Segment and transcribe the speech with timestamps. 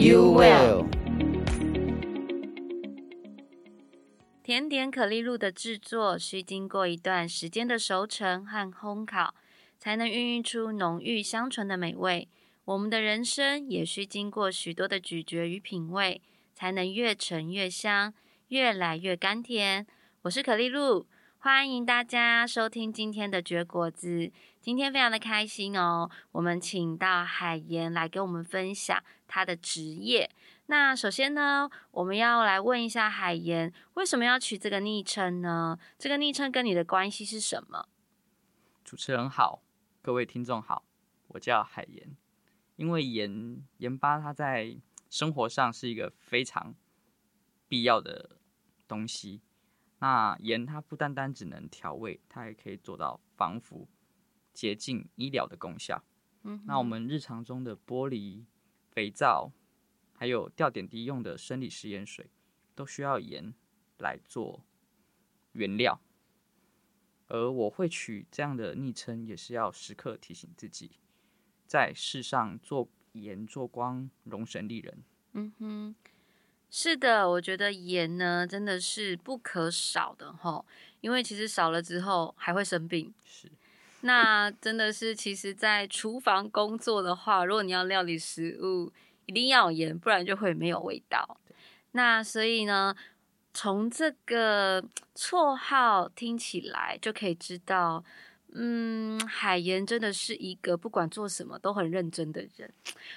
[0.00, 0.88] you will
[4.42, 9.34] 甜点可丽露的制作需经过一段时间的熟成和烘烤，
[9.78, 12.26] 才能孕育出浓郁香醇的美味。
[12.64, 16.22] 我们的人生也需经过许多的咀嚼与品味，
[16.54, 18.14] 才能越陈越香，
[18.48, 19.86] 越来越甘甜。
[20.22, 21.06] 我是可丽露。
[21.42, 24.30] 欢迎大家收听今天的绝果子。
[24.60, 30.30] 今天非常的开心哦，我们请到海盐来给我们分享他的职业。
[30.66, 35.78] 那首先呢，我们要来问一下海盐，为什么要取这个昵称呢？
[35.98, 37.88] 这个昵称跟你的关系是什么？
[38.84, 39.62] 主持人好，
[40.02, 40.84] 各位听众好，
[41.28, 42.14] 我叫海盐。
[42.76, 44.76] 因为盐盐巴它在
[45.08, 46.74] 生活上是一个非常
[47.66, 48.36] 必要的
[48.86, 49.40] 东西。
[50.00, 53.88] 那盐它不单单只能调味，它还可以做到防腐、
[54.60, 56.04] 洁净、医疗的功效。
[56.42, 58.44] 嗯，那我们日常中的玻璃、
[58.90, 59.50] 肥皂，
[60.12, 62.28] 还有吊点滴用的生理食盐水，
[62.74, 63.54] 都需要盐
[63.96, 64.62] 来做
[65.52, 65.98] 原料。
[67.28, 70.90] 而我会取这样的昵称，也是要时刻提醒自己，
[71.66, 75.02] 在世上做盐做光，容神利人。
[75.32, 75.94] 嗯哼。
[76.72, 80.64] 是的，我觉得盐呢真的是不可少的齁，
[81.00, 83.12] 因为其实少了之后还会生病。
[83.24, 83.50] 是，
[84.02, 88.92] 那真的是，其实，在厨房工作的话，如果你要料理食物，
[89.26, 91.38] 一定要有盐，不然就会没有味道。
[91.92, 92.94] 那所以呢，
[93.52, 94.82] 从这个
[95.14, 98.04] 绰号听起来就可以知道。
[98.52, 102.68] 嗯，海盐真的是一个不管做什么都很认真的人，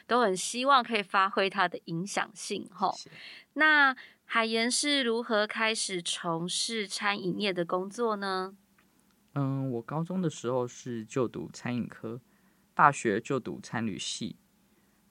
[0.05, 2.69] 都很希望可以发挥他的影响性。
[2.71, 2.93] 哈，
[3.53, 3.95] 那
[4.25, 8.55] 海盐是如何开始从事餐饮业的工作呢？
[9.33, 12.21] 嗯，我高中的时候是就读餐饮科，
[12.73, 14.35] 大学就读餐旅系。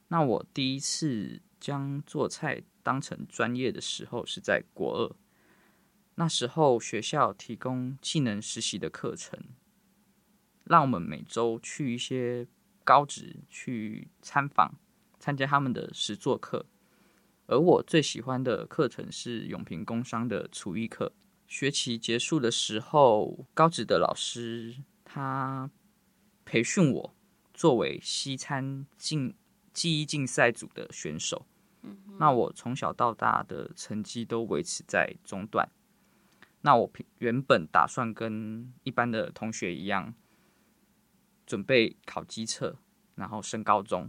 [0.09, 5.17] 那我第一次将做菜当成专业的时候是在国二，
[6.15, 9.39] 那时候学校提供技能实习的课程。
[10.65, 12.47] 让我们每周去一些
[12.85, 14.77] 高职去参访，
[15.19, 16.65] 参加他们的实作课。
[17.47, 21.13] 而我最喜欢的课程是永平工商的厨艺课。
[21.47, 25.71] 学期结束的时候，高职的老师他
[26.45, 27.15] 培训我
[27.53, 29.35] 作为西餐竞
[29.73, 31.47] 技艺竞赛组的选手。
[32.19, 35.69] 那我从小到大的成绩都维持在中段。
[36.61, 40.15] 那我原本打算跟一般的同学一样。
[41.45, 42.79] 准备考机测，
[43.17, 44.09] 然后升高中。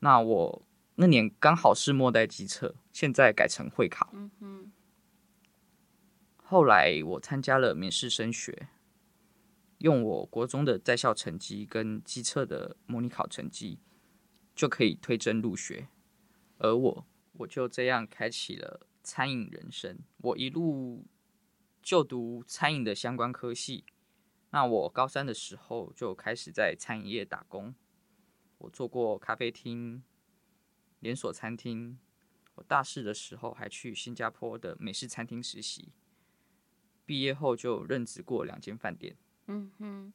[0.00, 0.62] 那我
[0.96, 4.12] 那年刚好是末代机测，现在改成会考。
[6.52, 8.68] 后来我参加了免试升学，
[9.78, 13.78] 用我国中的在校成绩跟机测的模拟考成绩，
[14.54, 15.88] 就可以推甄入学。
[16.58, 17.06] 而我，
[17.38, 20.00] 我就这样开启了餐饮人生。
[20.18, 21.06] 我一路
[21.80, 23.86] 就读餐饮的相关科系。
[24.50, 27.74] 那我高三的时候就开始在餐饮业打工，
[28.58, 30.02] 我做过咖啡厅、
[31.00, 31.98] 连锁餐厅。
[32.56, 35.88] 我大四的时候还去新加坡的美式餐厅实习，
[37.04, 39.14] 毕业后就任职过两间饭店。
[39.46, 40.12] 嗯哼，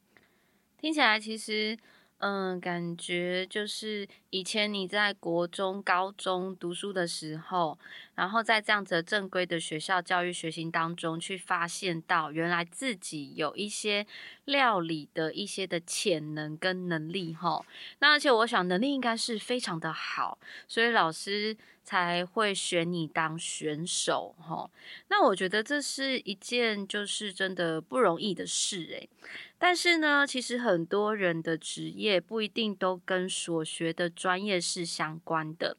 [0.78, 1.78] 听起来其实。
[2.20, 7.78] 嗯，感觉就是以前你在国中、高中读书的时候，
[8.16, 14.04] 然后在这样子的正规的学校教育学习当中，去发现到原来自己有一些
[14.46, 17.64] 料理的一些的潜能跟能力齁。
[18.00, 21.56] 那而且我想能力应该是非常的好，所以老师
[21.88, 24.68] 才会选你当选手齁。
[25.08, 29.08] 那我觉得这是一件就是真的不容易的事诶。
[29.56, 35.78] 但是呢，其实很多人的职业不一定都跟所学的专业是相关的。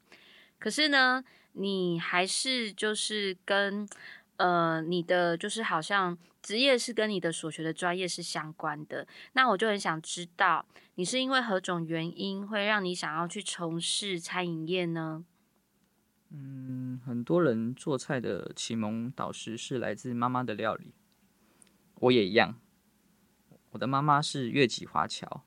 [0.58, 1.22] 可是呢，
[1.52, 3.88] 你还是就是跟
[4.38, 9.06] 呃你的就是好像职业是跟你的所学的专业是相关的。
[9.34, 10.66] 那我就很想知道，
[10.96, 15.24] 你是因为何种原因会让你想要去从事餐饮业呢？
[16.30, 20.94] 嗯，很多人做菜的启蒙导师是来自妈妈的料理，
[21.96, 22.56] 我也一样。
[23.70, 25.44] 我的妈妈是越籍华侨，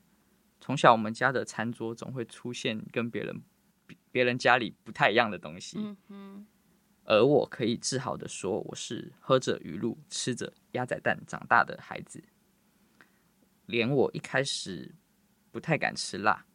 [0.62, 3.42] 从小我们家的餐桌总会出现跟别人
[4.12, 5.96] 别人家里不太一样的东西。
[7.06, 12.24] 而我可以自豪的说，我是喝着鱼露、吃着鸭仔蛋长大的孩子。
[13.66, 14.96] 连我一开始
[15.52, 16.46] 不太敢吃辣，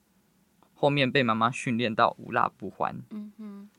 [0.73, 2.99] 后面被妈妈训练到无辣不欢。
[3.11, 3.71] 嗯哼，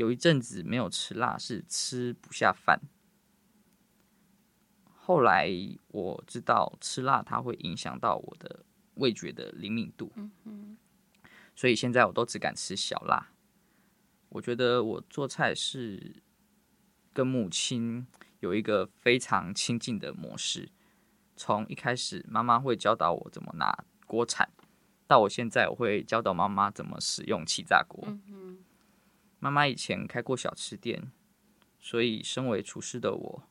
[0.00, 2.80] 有一阵子没有吃辣是吃不下饭。
[4.86, 5.50] 后来
[5.88, 8.64] 我知道吃辣它会影响到我的
[8.94, 10.10] 味觉的灵敏度。
[10.44, 10.78] 嗯，
[11.54, 13.30] 所以现在我都只敢吃小辣。
[14.30, 16.22] 我觉得我做菜是
[17.12, 18.06] 跟母亲
[18.38, 20.70] 有一个非常亲近的模式。
[21.36, 24.48] 从一开始，妈妈会教导我怎么拿锅铲，
[25.06, 28.02] 到我现在，我会教导妈妈怎么使用气炸锅。
[28.06, 28.64] 嗯，
[29.40, 31.10] 妈妈以前开过小吃店，
[31.80, 33.42] 所以身为厨师的我，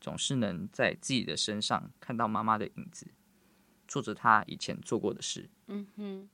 [0.00, 3.08] 总是能在自己的身上看到妈妈的影子，
[3.88, 5.48] 做着她以前做过的事。
[5.68, 6.28] 嗯哼，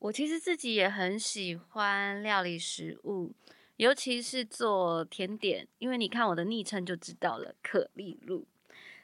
[0.00, 3.34] 我其实自己也很喜欢料理食物，
[3.76, 8.48] 尤其是做甜点，因为你看我的昵称就知道了，可丽露。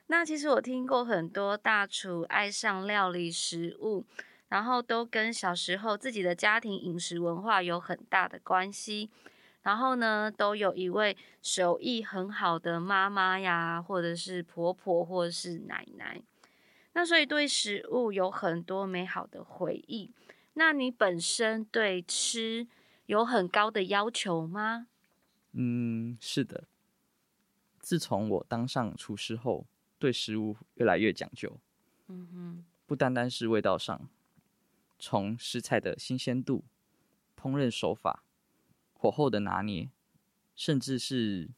[0.09, 4.05] 那其实我听过很多大厨爱上料理食物，
[4.55, 9.11] 然后都跟小时候自己的家庭饮食文化有很大的关系。
[9.63, 16.23] 然后呢，都有一位手艺很好的妈妈呀，或者是婆婆，或者是奶奶。
[16.93, 20.13] 那所以对食物有很多美好的回忆。
[20.53, 22.69] 那你本身对吃
[23.07, 24.87] 有很高的要求吗？
[25.51, 26.63] 嗯，是的。
[27.81, 29.67] 自从我当上厨师后。
[29.97, 31.59] 对食物越来越讲究，
[32.09, 34.07] 嗯哼，不单单是味道上，
[35.05, 36.65] 从食材的新鲜度、
[37.37, 38.25] 烹饪手法、
[38.95, 39.91] 火候的拿捏，
[40.57, 41.51] 甚至是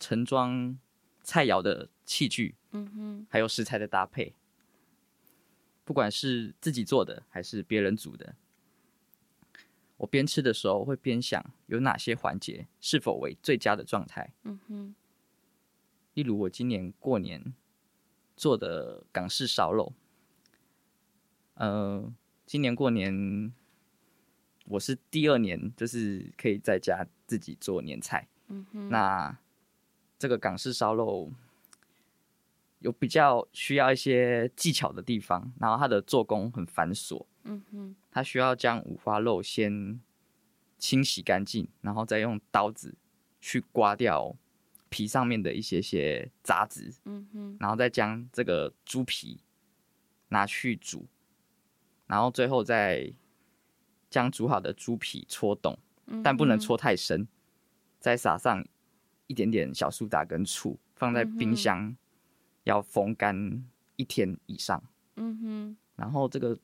[0.00, 0.76] 盛装
[1.22, 4.34] 菜肴的器具，嗯哼，还有食材的搭配，
[5.84, 8.34] 不管是自己做的还是别人煮的，
[9.98, 14.94] 我边吃的时候会边想有哪些环节是否为最佳的状态，嗯哼，
[16.14, 17.54] 例如我今年过年。
[18.40, 19.92] 做的港式烧肉，
[21.54, 22.14] 呃，
[22.48, 23.52] 今年过年
[24.64, 28.26] 我是第二年，就是可以在家自己做年菜。
[28.46, 29.38] 嗯哼，那
[30.18, 31.30] 这个港式烧肉
[32.78, 37.26] 有比较需要一些技巧的地方，然后它的做工很繁琐。
[37.44, 40.00] 嗯哼，它需要将五花肉先
[40.78, 42.96] 清洗干净，然后再用刀子
[43.42, 44.34] 去刮掉。
[44.90, 49.42] 皮上面的一些些杂质，嗯哼，然后再将这个猪皮
[50.28, 51.06] 拿去煮，
[52.08, 53.12] 然后最后再
[54.10, 57.28] 将煮好的猪皮搓洞，嗯，但不能搓太深，
[58.00, 58.66] 再撒上
[59.28, 61.96] 一点点小苏打跟醋，放在冰箱
[62.64, 63.62] 要风干
[63.96, 64.82] 一天以上。
[65.16, 66.58] 嗯哼，然后这个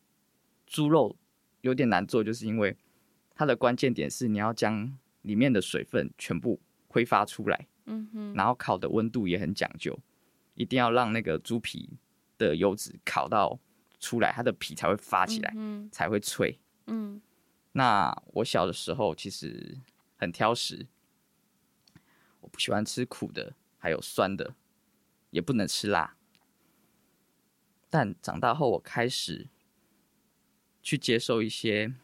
[0.66, 1.14] 猪肉
[1.60, 2.76] 有点难做，就是因为
[3.34, 6.58] 它的关键点是你要将里面的水分全部
[6.88, 7.66] 挥发出来。
[7.86, 9.98] 嗯哼，然后烤的温度也很讲究，
[10.54, 11.90] 一定要让那个猪皮
[12.38, 13.58] 的油脂烤到
[14.04, 16.58] 出来，它的皮才会发起来，嗯，才会脆。
[16.86, 17.20] 嗯，
[17.72, 19.78] 那我小的时候其实
[20.16, 20.86] 很挑食，
[22.40, 24.54] 我不喜欢吃苦的，还有酸的，
[25.30, 26.16] 也不能吃辣。
[27.88, 29.48] 但长大后，我开始
[30.82, 31.94] 去接受一些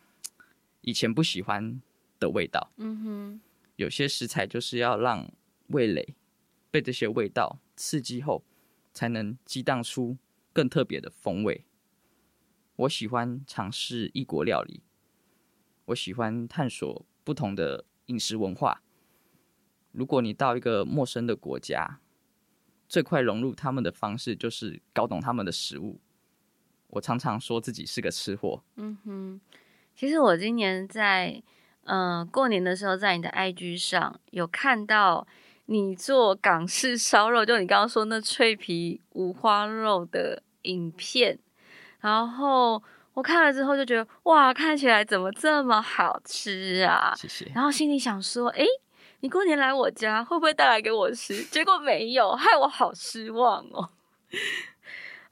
[0.81, 1.82] 以前不喜欢
[2.19, 2.73] 的味道。
[2.76, 3.41] 嗯哼，
[3.77, 5.31] 有些食材就是要让。
[5.70, 6.17] 味蕾
[6.69, 8.43] 被这些味道刺激后，
[8.93, 10.19] 才能激荡出
[10.53, 11.65] 更特别的风味。
[12.81, 14.82] 我喜欢尝试异国料理，
[15.87, 18.82] 我喜欢探索不同的饮食文化。
[19.93, 22.01] 如果你到一个陌生的国家，
[22.89, 26.01] 最快融入他们的方式就是搞懂他们的食物。
[26.89, 28.63] 我常常说自己是个吃货。
[28.77, 29.41] 嗯哼，
[29.94, 31.43] 其实我今年在
[31.84, 35.27] 嗯、呃、过年的时候，在你的 IG 上有看到。
[35.67, 41.39] 你做港式烧肉，就你刚刚说那脆皮五花肉的影片，
[42.01, 42.83] 然后
[43.15, 47.13] 我看了之后就觉得哇，看起来怎么这么好吃啊！
[47.17, 47.51] 谢谢。
[47.55, 48.65] 然后心里想说，哎，
[49.21, 51.43] 你过年来我家会不会带来给我吃？
[51.45, 53.91] 结果没有，害我好失望哦。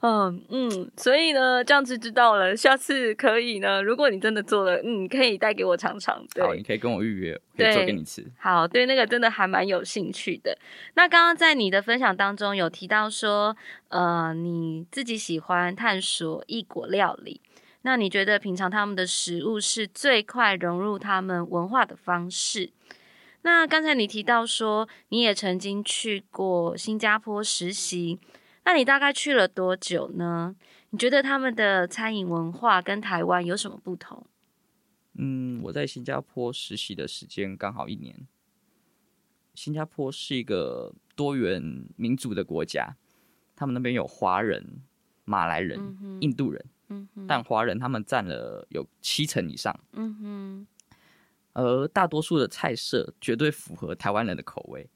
[0.01, 3.83] 嗯嗯，所以呢，这样子知道了，下次可以呢。
[3.83, 6.25] 如果你真的做了，嗯，可以带给我尝尝。
[6.33, 8.25] 对，好，你可以跟我预约，可以做给你吃。
[8.39, 10.57] 好，对，那个真的还蛮有兴趣的。
[10.95, 13.57] 那刚刚在你的分享当中有提到说，
[13.89, 17.41] 呃，你自己喜欢探索异国料理，
[17.83, 22.71] 那你觉得品尝他们的食物是最快融入他们文化的方式？
[23.43, 28.21] 那刚才你提到说，你也曾经去过新加坡实习。
[28.69, 30.55] 那你大概去了多久呢？
[30.91, 34.27] 你觉得他们的餐饮文化跟台湾有什么不同？
[35.15, 38.29] 嗯，我在新加坡实习的时间刚好一年。
[39.55, 42.95] 新加坡是一个多元民族的国家，
[43.57, 44.83] 他们那边有华人、
[45.25, 49.75] 马来人、嗯、印度人，嗯、但华人他们占了有七成以上。
[49.93, 50.67] 嗯哼，
[51.55, 54.91] 而大多数的菜色绝对符合台湾人的口味，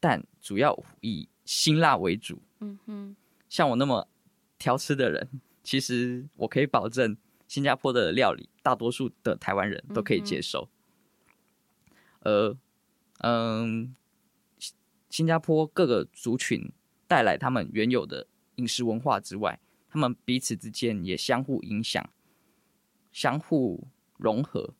[0.00, 2.42] 但主要以辛辣为主。
[2.60, 3.16] 嗯哼，
[3.48, 4.06] 像我那么
[4.58, 7.16] 挑吃的人，其实我可以保证。
[7.46, 10.68] 新加坡的料理，大多数的台湾人都可以接受。
[12.20, 12.54] 而，
[13.20, 13.96] 嗯，
[15.08, 16.70] 新加坡各个族群
[17.06, 18.26] 带来他们原有的
[18.56, 22.10] 饮食文化之外，他们彼此之间也相互影响、
[23.10, 23.88] 相互
[24.18, 24.74] 融合。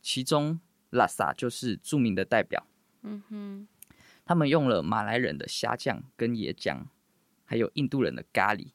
[0.00, 0.60] 其中，
[0.90, 2.68] 拉萨就是著名的代表。
[3.02, 3.68] 嗯哼，
[4.24, 6.86] 他们用了马来人的虾酱跟椰浆，
[7.44, 8.72] 还有印度人的咖喱。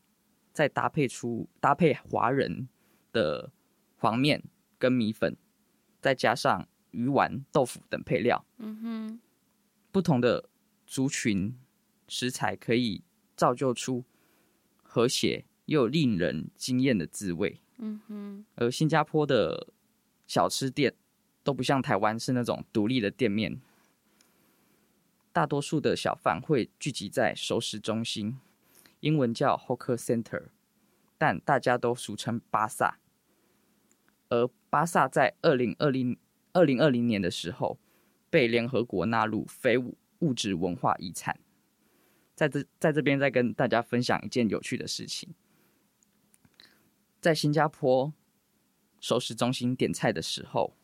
[0.52, 2.68] 再搭配出搭配华人
[3.14, 3.52] 的
[3.96, 4.44] 黄面
[4.78, 5.38] 跟米粉，
[6.02, 9.20] 再加上鱼丸、豆腐等配料，嗯哼，
[9.92, 10.50] 不同的
[10.86, 11.58] 族群
[12.10, 13.04] 食材可以
[13.38, 14.04] 造就出
[14.84, 18.46] 和谐又令人惊艳的滋味，嗯哼。
[18.56, 19.68] 而新加坡的
[20.28, 20.94] 小吃店
[21.44, 23.62] 都不像台湾是那种独立的店面，
[25.40, 28.38] 大多数的小贩会聚集在熟食中心。
[29.00, 30.50] 英文叫 Hawker Center，
[31.18, 33.00] 但大家都俗称巴萨。
[34.28, 36.18] 而巴萨在二零二零
[36.52, 37.80] 二零二零年的时候，
[38.30, 41.40] 被联合国纳入非物质文化遗产。
[42.36, 45.34] 在这在这边再跟大家分享一件有趣的事情，
[47.22, 48.12] 在新加坡
[49.00, 50.76] 熟食中心点菜的时候，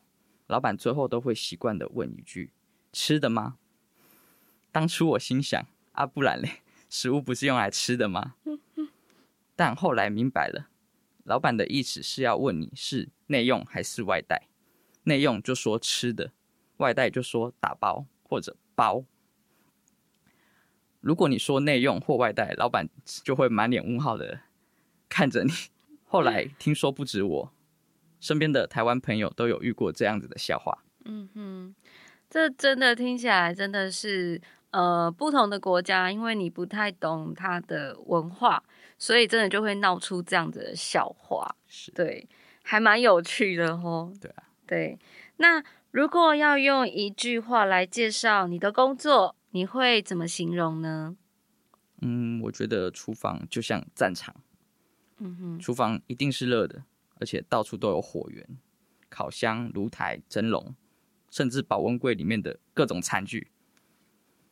[0.46, 2.54] 老板最后都会习惯的问一句
[2.94, 3.58] ：“吃的吗？”
[4.76, 8.34] 当初我心想：“啊，不然嘞。”食物不是用来吃的吗？
[9.56, 10.68] 但后来明白了，
[11.24, 14.48] 老板的意思是要问你是内用还是外带。
[15.04, 16.32] 内用就说吃的，
[16.76, 19.06] 外带就说打包或者包。
[21.00, 22.90] 如果你说内用或外带，老板
[23.24, 24.40] 就会满脸问号的
[25.08, 25.52] 看着你。
[26.04, 27.52] 后来听说不止我，
[28.20, 30.84] 身边的台湾朋友都有遇过这样子的笑话。
[31.06, 31.74] 嗯哼，
[32.28, 34.38] 这真的听起来真的是。
[34.76, 38.62] 呃，不同的国家，因为你不太懂它的文化，
[38.98, 41.56] 所以真的就会闹出这样子的笑话。
[41.66, 42.28] 是对，
[42.62, 44.12] 还蛮有趣的哦。
[44.20, 44.98] 对啊，对。
[45.38, 51.16] 那如果要用一句话来介绍你的工作，你会怎么形容呢？
[52.02, 54.36] 嗯，我觉得厨房就像战场。
[55.20, 56.84] 嗯哼，厨房一定是热的，
[57.18, 58.46] 而且到处都有火源，
[59.08, 60.74] 烤箱、炉台、蒸笼，
[61.30, 63.50] 甚至保温柜里面的各种餐具。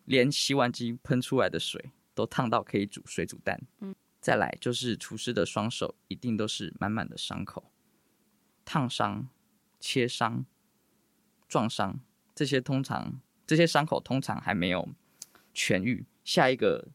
[0.04, 3.60] 连洗碗机喷出来的水都烫到可以煮水煮蛋。
[3.80, 7.70] 嗯，再来就是厨师的双手一定都是满满的伤口，
[8.64, 9.28] 烫伤、
[9.80, 10.44] 切伤、
[11.48, 12.00] 撞伤，
[12.34, 14.88] 这些通常这些伤口通常还没有
[15.54, 16.88] 痊愈，下一个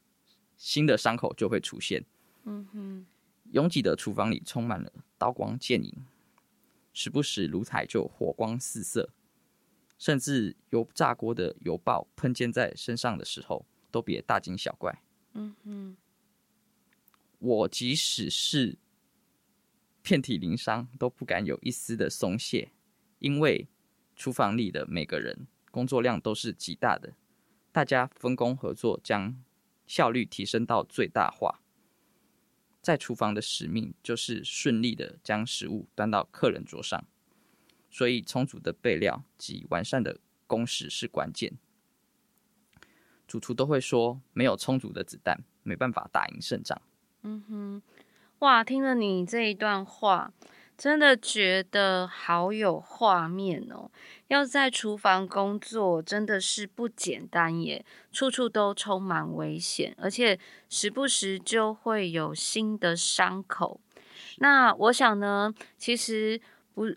[0.58, 2.06] 新的伤口就会出现。
[2.44, 3.06] 嗯哼，
[3.52, 6.06] 拥挤的厨房里充满了刀光剑影，
[6.94, 9.10] 时不时炉台就火光四射。
[10.00, 15.04] 甚至油炸锅的油爆喷溅在身上的时候，都别大惊小怪。
[15.34, 15.98] 嗯哼，
[17.38, 18.80] 我即使是
[20.02, 22.72] 遍体鳞伤，都不敢有一丝的松懈，
[23.20, 23.68] 因为
[24.16, 27.14] 厨房里的每个人工作量都是极大的，
[27.72, 29.44] 大家分工合作，将
[29.86, 31.62] 效率提升到最大化。
[32.82, 37.06] 在厨房的使命就是顺利的将食物端到客人桌上。
[37.92, 41.58] 所以，充足的备料及完善的工时是关键。
[43.28, 46.82] 主厨都会说，没有充足的子弹，没办法打赢胜仗。
[47.24, 47.82] 嗯哼，
[48.40, 50.32] 哇，听了你这一段话，
[50.78, 53.92] 真的觉得好有画面哦。
[54.28, 63.82] 要在厨房工作，真的是不简单耶，处处都充满危险，而且时不时就会有新的伤口。
[64.38, 66.40] 那我想呢，其实。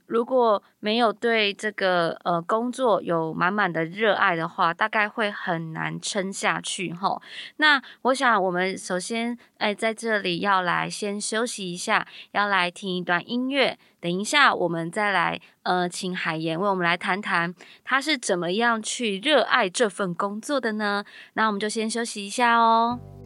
[0.07, 7.21] 如果没有对这个呃工作有满满的热爱的话，大概会很难撑下去齁。
[7.57, 13.79] 那我想我们首先哎在这里要来先休息一下，要来听一段音乐。
[14.01, 21.05] 等一下我们再来呃请海盐为我们来谈谈他是怎么样去热爱这份工作的呢？
[21.35, 23.22] 那我们就先休息一下哦。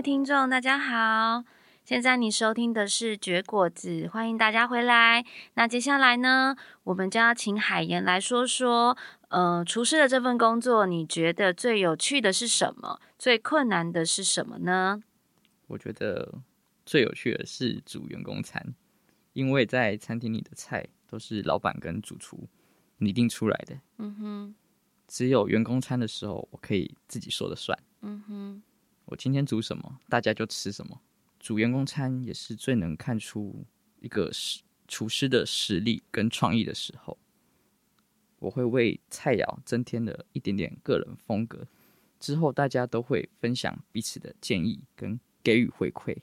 [0.00, 1.44] 位听众，大家好，
[1.84, 5.22] 现在你收听的是绝果子，欢迎大家回来。
[5.52, 8.96] 那接下来呢，我们将要请海岩来说说，
[9.28, 12.98] 呃，厨师的这份工作，你觉得最有趣的是什么？
[13.18, 15.02] 最困难的是什么呢？
[15.66, 16.40] 我觉得
[16.86, 18.74] 最有趣的是煮员工餐，
[19.34, 22.48] 因为在餐厅里的菜都是老板跟主厨
[22.96, 23.78] 拟定出来的。
[23.98, 24.54] 嗯哼，
[25.06, 27.78] 只有员工餐的时候，我可以自己说了算。
[28.00, 28.62] 嗯哼。
[29.10, 31.00] 我今天煮什么，大家就吃什么。
[31.40, 33.66] 煮员工餐也是最能看出
[33.98, 34.30] 一个
[34.86, 37.18] 厨师的实力跟创意的时候。
[38.38, 41.66] 我会为菜肴增添了一点点个人风格，
[42.20, 46.16] 之后大家都会分享彼此的建议跟给予回馈，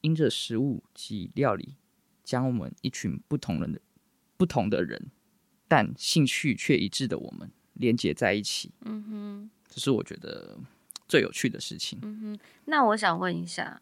[0.00, 1.76] 因着食物及料理，
[2.24, 3.78] 将我们一群不同人的
[4.38, 5.10] 不同的人，
[5.68, 8.72] 但兴趣却一致的我们连接在一起。
[8.80, 10.58] 嗯哼，这是我觉得。
[11.08, 11.98] 最有趣的事情。
[12.02, 13.80] 嗯哼，那我想问一下，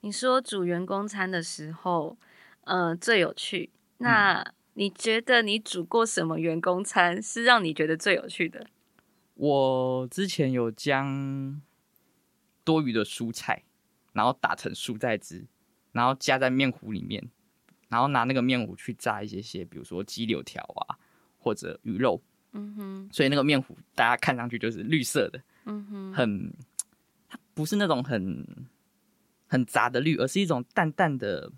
[0.00, 2.16] 你说煮员工餐的时候，
[2.62, 3.70] 呃，最有趣。
[3.98, 4.44] 那
[4.74, 8.66] 你觉得你煮过什么员工餐是让你觉得最有趣的？
[9.34, 11.60] 我之前有将
[12.64, 13.64] 多余的蔬菜，
[14.12, 15.44] 然后打成蔬菜汁，
[15.92, 17.28] 然后加在面糊里面，
[17.88, 20.96] 然后拿那个面糊去炸一些些，比如说鸡柳条啊，
[21.38, 22.22] 或者鱼肉。
[22.52, 25.40] 嗯哼，所以那个面糊大家看上去就是绿色的。
[25.68, 26.52] 嗯哼，很。
[27.30, 28.46] 它不是那种很
[29.46, 31.52] 很杂的绿，而是一种淡淡的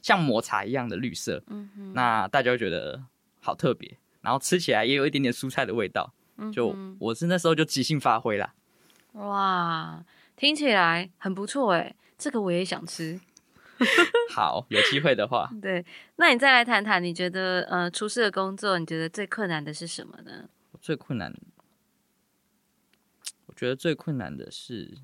[0.00, 1.42] 像抹茶一样的绿色。
[1.48, 3.04] 嗯哼，那大家会觉得
[3.38, 6.14] 好特别，然后吃起来也有一点点蔬菜的味道。
[6.38, 8.54] 嗯，就我是那时候就即兴发挥啦。
[9.12, 10.02] 哇，
[10.36, 13.20] 听起来很不错哎，这个我也想吃。
[14.32, 15.50] 好，有机会的话。
[15.60, 15.84] 对，
[16.16, 20.48] 那你再来谈谈，你觉得呃厨师的工作，你觉得最困难的是什么呢？
[20.80, 21.34] 最困难。
[23.60, 24.96] 我觉得最困难的是，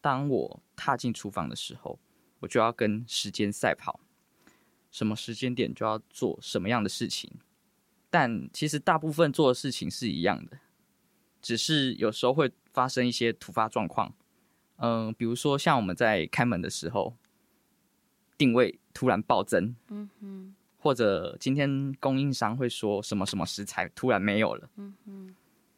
[0.00, 1.98] 当我踏进厨房的时候，
[2.40, 4.00] 我就要跟时间赛跑，
[4.90, 7.30] 什么时间点就要做什么样的事情。
[8.08, 10.58] 但其实大部分做的事情是一样的，
[11.42, 14.14] 只是有时候会发生一些突发状况。
[14.76, 17.14] 嗯、呃，比如说像我们在开门的时候，
[18.38, 25.36] 定位突然暴增，嗯哼，或者今天供应商会说什么什么食材突然没有了，嗯哼，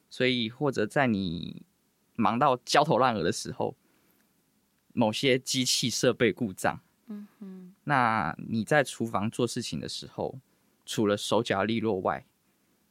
[0.09, 1.67] 所以或者在你
[2.19, 3.77] 忙到焦头烂额的时候，
[4.93, 10.41] 某些机器设备故障，嗯哼，那你在厨房做事情的时候，
[10.85, 12.27] 除了手脚利落外，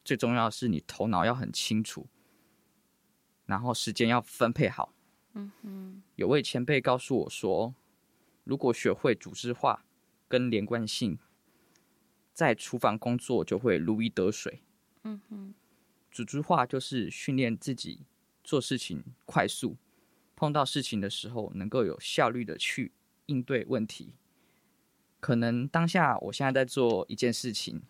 [0.06, 2.08] 最重要的是你头脑要很清楚，
[3.46, 4.94] 然后时间要分配好，
[5.34, 6.02] 嗯哼。
[6.16, 7.76] 有位前辈告诉我说，
[8.46, 9.86] 如果学会组织化
[10.30, 11.20] 跟连贯性，
[12.34, 14.64] 在厨房工作就会如鱼得水，
[15.04, 15.54] 嗯哼。
[16.10, 18.06] 组织化就是训练自己。
[18.48, 19.76] 做事情快速，
[20.34, 22.94] 碰到事情的时候能够有效率的去
[23.26, 24.14] 应对问题。
[25.20, 27.84] 可能当下我现在在做一件事情，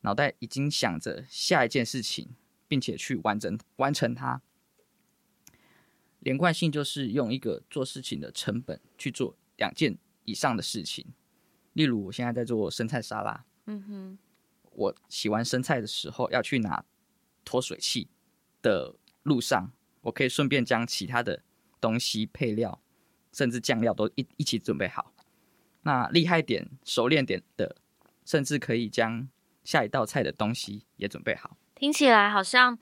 [0.00, 2.30] 脑袋已经想着下一件事情，
[2.66, 4.42] 并且去完整完成它。
[6.18, 11.06] 连贯性就是用一个做事情的成本去做两件以上的事情。
[11.74, 14.18] 例如，我现在在做生菜沙拉，嗯哼，
[14.72, 16.84] 我洗完生菜的时候要去拿
[17.44, 18.08] 脱水器
[18.60, 18.96] 的。
[19.28, 21.42] 路上，我可以顺便将其他的
[21.80, 22.80] 东西、配料，
[23.32, 25.12] 甚至酱料都一一起准备好。
[25.82, 27.76] 那厉害点、熟练点的，
[28.24, 29.28] 甚至可以将
[29.62, 31.56] 下一道菜的东西也准备好。
[31.76, 32.76] 听起来好像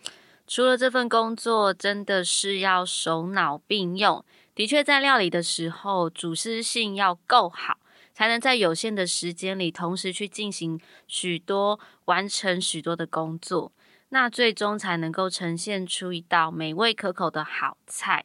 [0.47, 4.25] 除了这份工作，真的是要手脑并用。
[4.55, 7.79] 的确，在料理的时候，组织性要够好，
[8.15, 13.71] 才能在有限的时间里，同时去进行许多、完成许多的工作。
[14.11, 18.25] 那最终才能够呈现出一道美味可口的好菜。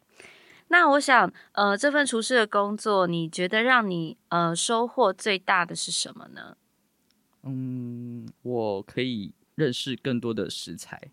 [0.67, 6.55] 那我想，呃，这份厨师的工作，你觉得让你呃收获最大的是什么呢？
[7.43, 11.11] 嗯，我可以认识更多的食材，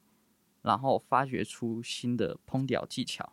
[0.62, 3.32] 然后发掘出新的烹调技巧，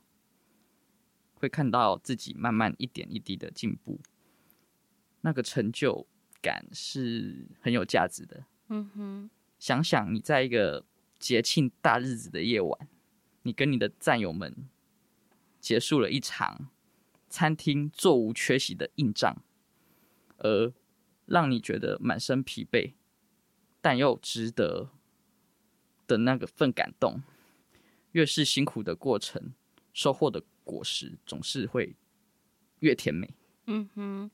[1.36, 4.00] 会看到自己慢慢一点一滴的进步，
[5.21, 6.08] 那个成就
[6.41, 8.45] 感是很有价值的。
[8.69, 10.86] 嗯哼，想想你在一个。
[11.19, 12.88] 节庆大日子的夜晚，
[13.43, 14.67] 你跟你的战友们
[15.60, 16.69] 结束了一场
[17.30, 19.41] 餐厅座无缺席的硬仗，
[20.38, 20.73] 而
[21.25, 22.93] 让你觉得满身疲惫，
[23.82, 24.89] 但又值得
[26.06, 27.23] 的那个份感动。
[28.12, 29.54] 越是辛苦的过程，
[29.91, 31.95] 收获的果实总是会
[32.80, 33.34] 越甜美。
[33.65, 34.32] 嗯哼。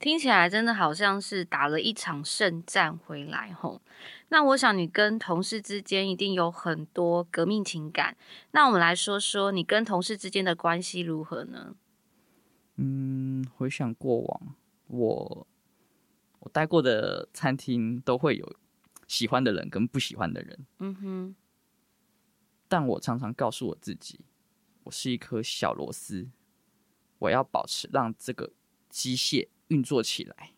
[0.00, 3.82] 听起来真的好像是打了一场胜战回来吼。
[4.30, 8.16] 那我想你跟同事之间一定有很多革命情感。
[8.52, 11.76] 那我们来说说你跟同事之间的关系如何呢？
[12.76, 14.54] 嗯，回想过往，
[14.86, 15.46] 我
[16.38, 18.56] 我待过的餐厅都会有
[19.06, 20.66] 喜欢的人跟不喜欢的人。
[20.78, 21.36] 嗯哼。
[22.68, 24.20] 但我常常告诉我自己，
[24.84, 26.30] 我是一颗小螺丝，
[27.18, 28.52] 我要保持让这个
[28.88, 30.52] 机械运作起来。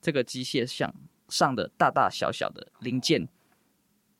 [0.00, 0.94] 这个机械上
[1.28, 3.28] 上的大大小小的零件，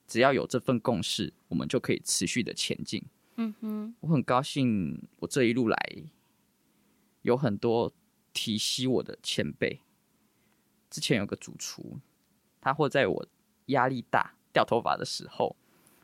[0.09, 3.05] 只要有这份共识，我们就可以持续的前进。
[3.37, 5.77] 嗯哼，我很高兴，我这一路来
[7.23, 7.93] 有很多
[8.33, 9.81] 提携我的前辈。
[10.91, 12.01] 之前有个主厨，
[12.61, 13.29] 他会在我
[13.67, 15.55] 压力大、掉头发的时候，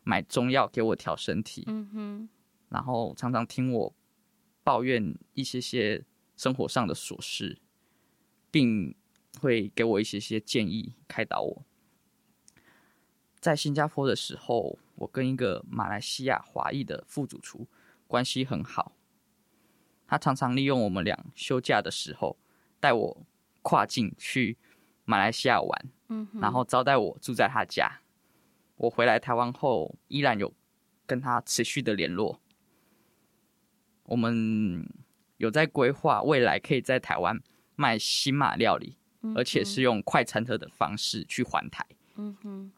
[0.05, 2.28] 买中药给我调身体，嗯哼，
[2.68, 3.94] 然后常常听我
[4.62, 6.05] 抱怨一些些
[6.37, 7.59] 生活上的琐事，
[8.53, 8.95] 并
[9.41, 11.65] 会给我一些些建议，开导我。
[13.41, 17.67] 在新加坡的时候，我跟一个马来西亚华裔的副主厨
[18.07, 18.93] 关系很好，
[20.07, 22.38] 他常常利用我们俩休假的时候，
[22.79, 23.27] 带我
[23.62, 24.57] 跨境去
[25.05, 28.01] 马来西亚玩，嗯，然后招待我住在他家。
[28.77, 30.55] 我回来台湾后，依然有
[31.05, 32.41] 跟他持续的联络。
[34.05, 34.88] 我们
[35.38, 37.41] 有在规划未来可以在台湾
[37.77, 41.87] 卖新马料理，嗯、而且是用快餐车的方式去环台。
[42.17, 42.73] 嗯哼，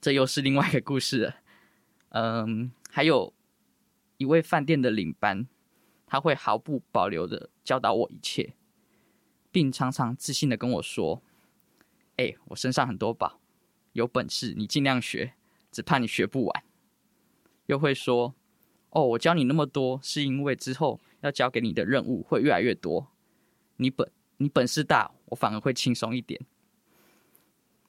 [0.00, 1.36] 这又是另外一个故事了。
[2.10, 3.34] 嗯，还有
[4.16, 5.46] 一位饭店的领班，
[6.06, 8.54] 他会毫不保留的教导我一切，
[9.50, 11.22] 并常常自信的跟我说
[12.16, 13.40] ：“哎、欸，我身上很多宝，
[13.92, 15.34] 有本事你尽量学。”
[15.70, 16.64] 只怕你学不完，
[17.66, 18.34] 又会说
[18.88, 23.12] ：“哦，我教你那么多，是因为之后要交给你的任务会越来越多。
[23.76, 26.40] 你本你本事大，我反而会轻松一点。”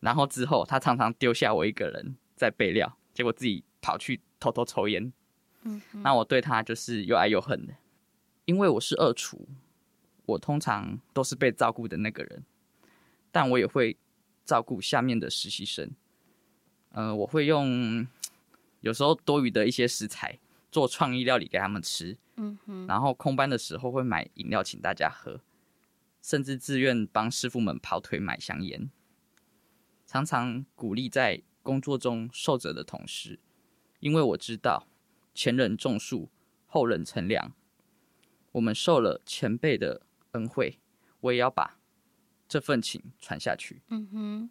[0.01, 5.11] 然后之后，他常常丢下我一个人在备料，结果自己跑去偷偷抽烟。
[5.63, 7.73] 嗯，那我对他就是又爱又恨的，
[8.45, 9.47] 因为我是二厨，
[10.25, 12.45] 我通常都是被照顾的那个人，
[13.29, 13.97] 但我也会
[14.45, 15.91] 照顾下面的实习生。
[16.91, 18.07] 呃，我会用
[18.79, 20.39] 有时候多余的一些食材
[20.71, 25.41] 做创意料理给他们吃，嗯哼，然后空班的时候会买饮料请大家喝，
[26.29, 28.91] 甚至自愿帮师傅们跑腿买香烟，
[30.05, 33.39] 常常鼓励在工作中受责的同事，
[33.99, 34.87] 因为我知道
[35.33, 36.29] 前人种树，
[36.67, 37.51] 后人乘凉，
[38.51, 40.77] 我们受了前辈的恩惠，
[41.21, 41.79] 我也要把
[42.47, 43.81] 这份情传下去。
[43.87, 44.49] 嗯哼。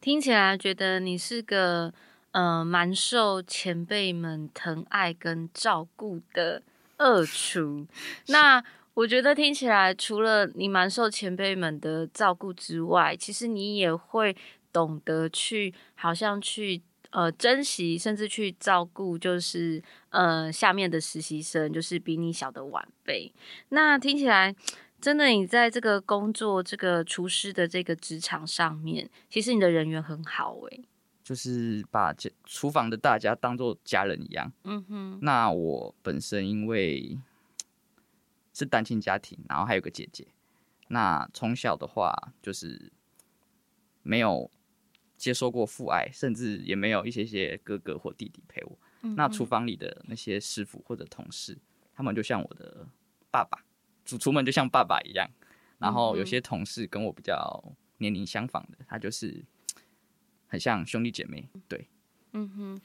[0.00, 1.94] 听起来觉得你是个
[2.32, 6.64] 呃蛮受前辈们疼爱跟照顾的
[6.96, 7.86] 二厨。
[8.26, 8.64] 那
[8.96, 14.34] 我觉得听起来，除了你蛮受前辈们的照顾之外，其实你也会
[14.72, 16.80] 懂得去，好像去
[17.10, 23.30] 呃珍惜，甚至去照顾，就是呃下面的实习生，就是比你小的晚辈。
[23.68, 24.56] 那听起来。
[24.98, 30.84] 真的，你在这个工作、这个厨师的这个职场上面，其实你的人缘很好诶。
[31.22, 32.14] 就是把
[32.46, 34.50] 厨房的大家当做家人一样。
[34.64, 35.18] 嗯哼。
[35.20, 37.18] 那我本身因为
[38.56, 40.26] 是单亲家庭，然后还有个姐姐，
[40.88, 42.90] 那从小的话就是
[44.02, 44.50] 没有
[45.18, 48.78] 接受过父爱，甚至也没有一些些哥哥或弟弟陪我。
[49.14, 51.58] 那厨房里的那些师傅或者同事，
[51.94, 52.86] 他们就像我的
[53.30, 53.62] 爸爸。
[54.06, 55.28] 主厨们就像爸爸一样，
[55.78, 57.62] 然后有些同事跟我比较
[57.98, 59.44] 年龄相仿的，他就是
[60.46, 61.46] 很像兄弟姐妹。
[61.68, 61.88] 对，
[62.32, 62.80] 嗯哼，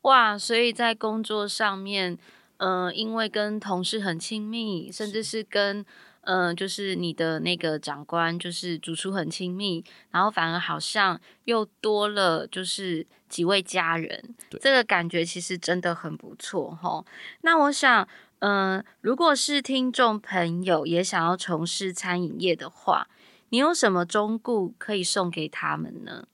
[0.00, 2.18] 哇，所以在工作上面，嗯、
[2.62, 5.78] 呃，因为跟同事很亲密，甚至是跟
[6.22, 17.04] 嗯、呃，就是你的那个长官，就是主厨很亲密，然后反而好像又多了就是几位家人，对这个感觉其实真的很不错哈。
[17.40, 18.08] 那我想。
[18.44, 23.06] 嗯、呃，如果是听众朋友也想要从事餐饮业的话，
[23.50, 26.26] 你有什么忠告可以送给他们呢？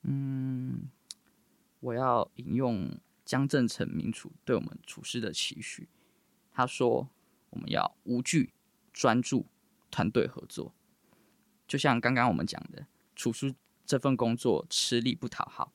[0.00, 0.88] 嗯，
[1.80, 2.90] 我要引用
[3.26, 5.90] 江正成名厨对我们厨师的期许。
[6.52, 7.10] 他说
[7.50, 8.54] ：“我们要无惧、
[8.94, 9.44] 专注、
[9.90, 10.72] 团队合作。”
[11.68, 15.72] 就像刚刚我们讲的，厨师这份工作吃力不讨好，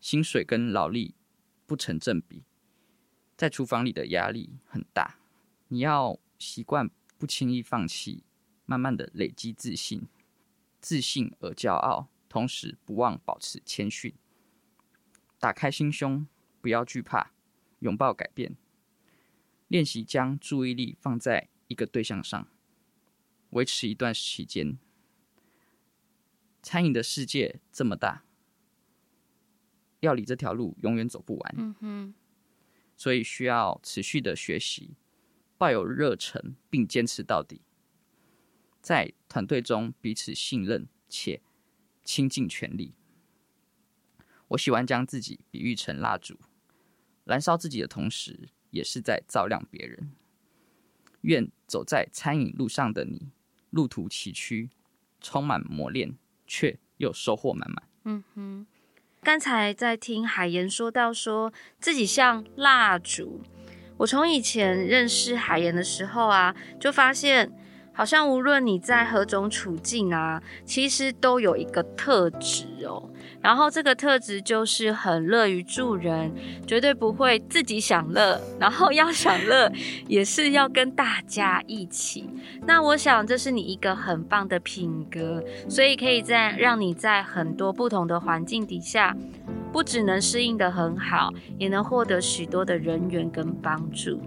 [0.00, 1.14] 薪水跟劳力
[1.66, 2.44] 不成正比。
[3.36, 5.18] 在厨房里的压力很大，
[5.66, 6.88] 你要习惯
[7.18, 8.22] 不轻易放弃，
[8.64, 10.06] 慢慢的累积自信，
[10.80, 14.14] 自信而骄傲，同时不忘保持谦逊，
[15.40, 16.26] 打开心胸，
[16.64, 17.30] 不要惧怕，
[17.80, 18.56] 拥抱改变，
[19.68, 22.48] 练习将注意力放在一个对象上，
[23.50, 24.78] 维持一段时间。
[26.62, 28.24] 餐饮的世界这么大，
[30.00, 31.54] 料理这条路永远走不完。
[31.58, 32.14] 嗯哼。
[32.96, 34.96] 所以需要持续的学习，
[35.58, 37.60] 抱有热忱并坚持到底，
[38.80, 41.42] 在团队中彼此信任且
[42.02, 42.94] 倾尽全力。
[44.48, 46.38] 我喜欢将自己比喻成蜡烛，
[47.24, 50.12] 燃烧自己的同时，也是在照亮别人。
[51.22, 53.28] 愿走在餐饮路上的你，
[53.70, 54.68] 路途崎岖，
[55.20, 57.82] 充满磨练，却又收获满满。
[58.04, 58.66] 嗯哼。
[59.22, 63.40] 刚才在听海岩说到，说自己像蜡烛。
[63.96, 67.50] 我从以前认识海岩的时候啊，就发现，
[67.94, 73.08] 好像无论你在何种处境啊，其实都有一个特质哦。
[73.40, 76.32] 然后这个特质就是很乐于助人，
[76.66, 79.70] 绝对不会自己享乐，然后要享乐
[80.08, 82.28] 也是要跟大家一起。
[82.66, 89.16] 那我想这是你一个很棒的品格，所以可以在让你在很多不同的环境底下，
[89.72, 94.20] 不只能适应得很好，也能获得许多的人缘跟帮助。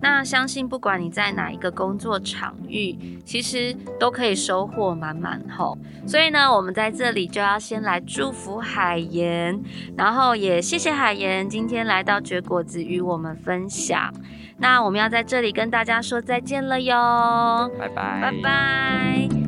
[0.00, 5.76] 那相信不管你在哪一个工作场域，其实都可以收获满满吼。
[6.06, 9.60] 所以呢，我们在这里就要先来祝福海盐，
[9.96, 14.12] 然后也谢谢海盐今天来到绝果子与我们分享。
[14.58, 19.39] 那我们要在这里跟大家说再见了哟，拜拜，拜拜。